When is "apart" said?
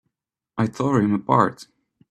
1.13-1.67